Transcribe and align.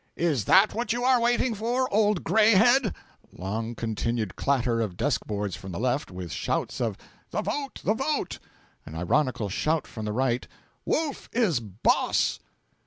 Is 0.17 0.45
that 0.45 0.73
what 0.73 0.93
you 0.93 1.03
are 1.03 1.21
waiting 1.21 1.53
for, 1.53 1.87
old 1.93 2.23
Grayhead?' 2.23 2.95
(Long 3.37 3.75
continued 3.75 4.35
clatter 4.35 4.81
of 4.81 4.97
desk 4.97 5.27
boards 5.27 5.55
from 5.55 5.71
the 5.71 5.79
Left, 5.79 6.09
with 6.09 6.31
shouts 6.31 6.81
of 6.81 6.97
'The 7.29 7.43
vote! 7.43 7.81
the 7.83 7.93
vote!' 7.93 8.39
An 8.83 8.95
ironical 8.95 9.47
shout 9.47 9.85
from 9.85 10.05
the 10.05 10.11
Right, 10.11 10.47
'Wolf 10.85 11.29
is 11.33 11.59
boss!') 11.59 12.39